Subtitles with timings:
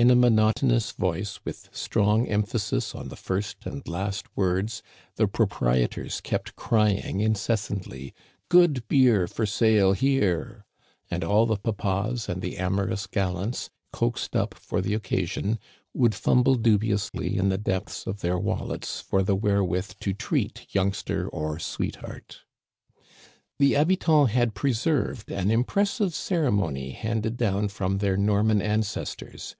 [0.00, 4.80] In a monotonous voice, with strong emphasis on the first and last words,
[5.16, 8.14] the proprietors kept crying incessantly,"
[8.48, 10.64] Good beer for sale here!
[10.86, 15.58] *' And all the papas and the amorous gal lants, coaxed up for the occasion,
[15.92, 20.72] would fumble du' biously in the depths of their wallets for the wherewith to treat
[20.72, 22.42] youngster or sweetheart.
[23.58, 29.56] The habitants had preserved an impressive ceremony handed down from their Norman ancestors.